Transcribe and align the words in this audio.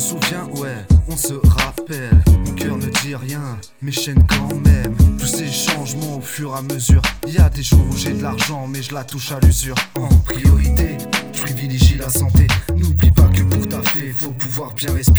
souvient, 0.00 0.46
ouais, 0.56 0.86
on 1.08 1.16
se 1.16 1.34
rappelle. 1.34 2.22
Mon 2.46 2.52
cœur 2.52 2.76
ne 2.76 2.86
dit 3.02 3.14
rien, 3.14 3.58
mes 3.82 3.92
chaînes 3.92 4.24
quand 4.26 4.54
même. 4.64 4.96
Tous 5.18 5.26
ces 5.26 5.46
changements 5.46 6.16
au 6.16 6.20
fur 6.22 6.54
et 6.54 6.58
à 6.58 6.62
mesure. 6.62 7.02
Y 7.26 7.38
a 7.38 7.50
des 7.50 7.62
jours 7.62 7.84
où 7.90 7.96
j'ai 7.96 8.12
de 8.12 8.22
l'argent, 8.22 8.66
mais 8.66 8.82
je 8.82 8.94
la 8.94 9.04
touche 9.04 9.30
à 9.32 9.40
l'usure. 9.40 9.74
En 9.96 10.08
priorité, 10.08 10.96
je 11.32 11.42
privilégie 11.42 11.96
la 11.98 12.08
santé. 12.08 12.46
N'oublie 12.74 13.10
pas 13.10 13.28
que 13.28 13.42
pour 13.42 13.68
taffer, 13.68 14.12
faut 14.16 14.32
pouvoir 14.32 14.72
bien 14.72 14.92
respirer, 14.94 15.09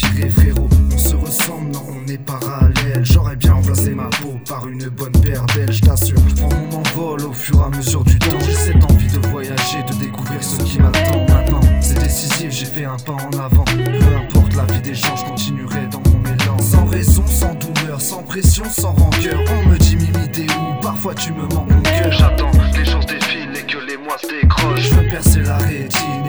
mesure 7.81 8.03
du 8.03 8.19
temps. 8.19 8.37
J'ai 8.45 8.53
cette 8.53 8.91
envie 8.91 9.07
de 9.07 9.27
voyager, 9.27 9.83
de 9.87 9.93
découvrir 9.95 10.43
ce 10.43 10.61
qui 10.63 10.79
m'attend 10.79 11.25
maintenant. 11.27 11.61
C'est 11.81 11.99
décisif, 11.99 12.51
j'ai 12.51 12.65
fait 12.65 12.85
un 12.85 12.97
pas 12.97 13.13
en 13.13 13.39
avant. 13.39 13.63
Peu 13.65 14.15
importe 14.15 14.55
la 14.55 14.65
vie 14.71 14.81
des 14.81 14.93
gens, 14.93 15.15
je 15.15 15.25
continuerai 15.25 15.87
dans 15.91 16.01
mon 16.11 16.23
élan. 16.23 16.57
Sans 16.59 16.85
raison, 16.85 17.25
sans 17.25 17.55
douleur, 17.55 17.99
sans 17.99 18.21
pression, 18.23 18.65
sans 18.65 18.91
rancœur. 18.91 19.39
On 19.49 19.69
me 19.69 19.77
dit 19.77 19.95
Mimi, 19.95 20.29
t'es 20.31 20.45
où? 20.53 20.81
Parfois 20.81 21.15
tu 21.15 21.33
me 21.33 21.41
manques 21.41 21.71
mon 21.71 21.81
cœur. 21.81 22.11
J'attends 22.11 22.51
que 22.51 22.77
les 22.77 22.85
jours 22.85 23.05
défilent 23.05 23.57
et 23.57 23.65
que 23.65 23.79
les 23.79 23.97
mois 23.97 24.17
se 24.19 24.27
décrochent. 24.27 24.81
Je 24.81 24.93
veux 24.93 25.07
percer 25.07 25.41
la 25.41 25.57
rétine 25.57 26.20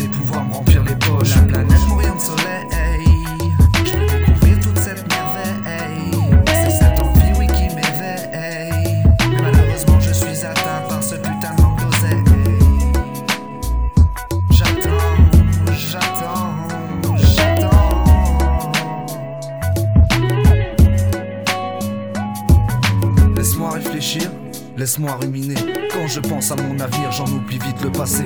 Laisse-moi 23.43 23.71
réfléchir, 23.71 24.31
laisse-moi 24.77 25.19
ruminer. 25.21 25.57
Quand 25.93 26.07
je 26.07 26.21
pense 26.21 26.53
à 26.53 26.55
mon 26.63 26.75
navire, 26.75 27.11
j'en 27.11 27.27
oublie 27.27 27.59
vite 27.59 27.83
le 27.83 27.91
passé. 27.91 28.25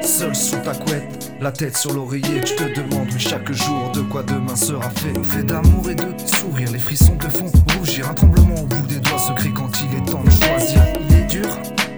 Seul 0.00 0.34
sous 0.34 0.56
ta 0.56 0.72
couette, 0.72 1.34
la 1.38 1.52
tête 1.52 1.76
sur 1.76 1.92
l'oreiller, 1.92 2.40
tu 2.40 2.56
te 2.56 2.62
demandes 2.62 3.10
oui, 3.12 3.20
chaque 3.20 3.52
jour 3.52 3.90
de 3.92 4.00
quoi 4.00 4.22
demain 4.22 4.56
sera 4.56 4.88
fait. 4.88 5.12
Fait 5.22 5.44
d'amour 5.44 5.90
et 5.90 5.94
de 5.94 6.06
sourire, 6.24 6.72
les 6.72 6.78
frissons 6.78 7.14
te 7.18 7.28
font 7.28 7.52
rougir. 7.76 8.08
Un 8.08 8.14
tremblement 8.14 8.54
au 8.54 8.64
bout 8.64 8.86
des 8.86 9.00
doigts 9.00 9.18
se 9.18 9.32
quand 9.50 9.70
il 9.82 9.98
est 9.98 10.10
temps 10.10 10.24
de 10.24 10.30
choisir. 10.30 10.82
Il 11.10 11.14
est 11.14 11.26
dur 11.26 11.48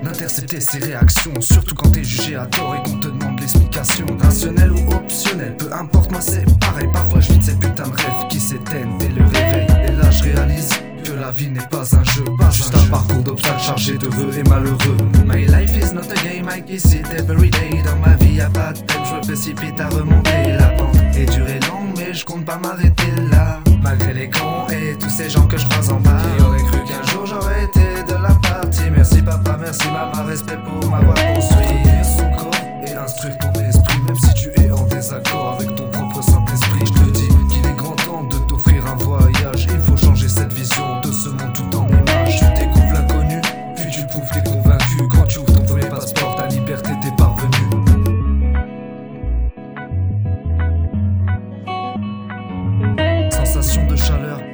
d'intercepter 0.02 0.60
ses 0.60 0.78
réactions, 0.78 1.40
surtout 1.40 1.76
quand 1.76 1.90
t'es 1.90 2.02
jugé 2.02 2.34
à 2.34 2.46
tort 2.46 2.74
et 2.74 2.90
qu'on 2.90 2.98
te 2.98 3.06
demande 3.06 3.38
l'explication. 3.38 4.06
Rationnel 4.18 4.72
ou 4.72 4.92
optionnel, 4.92 5.56
peu 5.56 5.72
importe, 5.72 6.10
moi 6.10 6.20
c'est 6.20 6.44
pareil. 6.58 6.88
Parfois 6.92 7.20
je 7.20 7.30
vis 7.30 7.38
de 7.38 7.44
ces 7.44 7.54
putains 7.54 7.88
de 7.88 7.94
rêves 7.94 8.26
qui 8.28 8.40
s'éteignent 8.40 8.98
dès 8.98 9.10
le 9.10 9.24
réveil. 9.24 9.55
Vie 11.36 11.50
n'est 11.50 11.66
pas 11.70 11.84
un 11.94 12.04
jeu, 12.04 12.24
pas 12.38 12.50
juste 12.50 12.74
un 12.74 12.90
parcours 12.90 13.22
d'obstacles 13.22 13.60
chargé 13.60 13.98
d'heureux 13.98 14.32
et 14.36 14.42
malheureux. 14.48 14.96
My 15.26 15.44
life 15.46 15.76
is 15.76 15.92
not 15.92 16.10
a 16.10 16.14
game, 16.24 16.48
I 16.48 16.62
kiss 16.62 16.94
it 16.94 17.06
every 17.16 17.50
day. 17.50 17.82
Dans 17.84 17.96
ma 17.96 18.16
vie 18.16 18.36
y'a 18.36 18.48
pas 18.48 18.72
de 18.72 18.80
peine, 18.80 19.04
je 19.04 19.14
me 19.14 19.20
précipite 19.20 19.80
à 19.80 19.88
remonter. 19.88 20.52
La 20.58 20.68
pente 20.70 20.96
est 21.14 21.26
dure 21.26 21.48
et 21.48 21.60
longue, 21.60 21.94
mais 21.96 22.14
je 22.14 22.24
compte 22.24 22.44
pas 22.44 22.56
m'arrêter 22.56 23.12
là. 23.30 23.60
Malgré 23.82 24.14
les 24.14 24.30
cons 24.30 24.66
et 24.70 24.96
tous 24.98 25.10
ces 25.10 25.28
gens 25.28 25.46
que 25.46 25.58
je 25.58 25.66
croise 25.66 25.90
en 25.90 26.00
bas. 26.00 26.22
Qui 26.36 26.42
aurait 26.42 26.62
cru 26.62 26.78
qu'un 26.84 27.02
jour 27.12 27.26
j'aurais 27.26 27.64
été 27.64 28.02
de 28.08 28.14
la 28.14 28.34
partie. 28.34 28.90
Merci 28.90 29.20
papa, 29.22 29.58
merci 29.60 29.86
maman, 29.88 30.26
respect 30.26 30.58
pour 30.64 30.90
m'avoir 30.90 31.14
construit. 31.14 31.15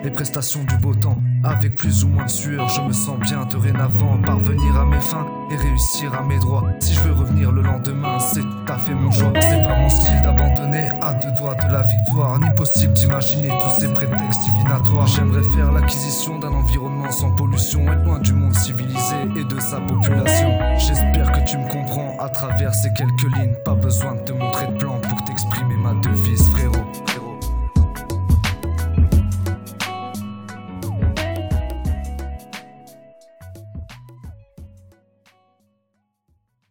De 0.03 0.09
et 0.09 0.11
prestations 0.11 0.65
du 0.65 0.77
beau 0.77 0.95
temps. 0.95 1.19
Avec 1.45 1.75
plus 1.75 2.05
ou 2.05 2.09
moins 2.09 2.25
de 2.25 2.31
sueur, 2.31 2.69
je 2.69 2.81
me 2.83 2.93
sens 2.93 3.19
bien 3.19 3.45
dorénavant. 3.47 4.19
Parvenir 4.25 4.77
à 4.77 4.85
mes 4.85 5.01
fins 5.01 5.27
et 5.51 5.57
réussir 5.57 6.15
à 6.15 6.23
mes 6.23 6.39
droits. 6.39 6.65
Si 6.81 6.95
je 6.95 7.01
veux 7.01 7.13
revenir 7.13 7.51
le 7.51 7.63
lendemain, 7.63 8.19
c'est 8.19 8.41
tout 8.41 8.73
à 8.73 8.79
fait 8.79 8.95
mon 8.95 9.11
choix. 9.11 9.33
C'est 9.41 9.63
pas 9.63 9.77
mon 9.77 9.89
style 9.89 10.21
d'abandonner 10.23 10.89
à 11.01 11.13
deux 11.15 11.33
doigts 11.39 11.55
de 11.55 11.73
la 11.73 11.83
victoire. 11.83 12.39
Ni 12.39 12.51
possible 12.55 12.93
d'imaginer 12.93 13.49
tous 13.49 13.81
ces 13.81 13.89
prétextes 13.89 14.43
divinatoires. 14.45 15.07
J'aimerais 15.07 15.43
faire 15.55 15.73
l'acquisition 15.73 16.39
d'un 16.39 16.53
environnement 16.53 17.11
sans 17.11 17.31
pollution. 17.33 17.81
Être 17.91 18.05
loin 18.05 18.19
du 18.21 18.33
monde 18.33 18.55
civilisé 18.55 19.17
et 19.37 19.45
de 19.45 19.61
sa 19.61 19.81
population. 19.81 20.59
J'espère 20.79 21.33
que 21.33 21.45
tu 21.51 21.59
me 21.59 21.69
comprends 21.69 22.17
à 22.21 22.29
travers 22.29 22.75
ces 22.75 22.93
quelques 22.93 23.37
lignes. 23.37 23.55
Pas 23.65 23.75
besoin 23.75 24.15
de 24.15 24.21
te 24.21 24.33